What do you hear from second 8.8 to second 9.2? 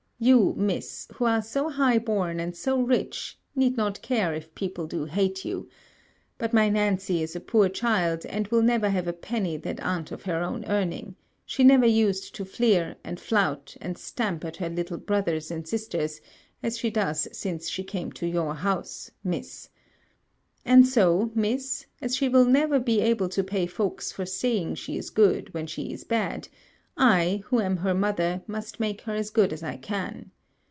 have a